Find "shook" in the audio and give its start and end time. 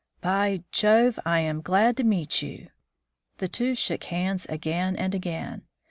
3.75-4.05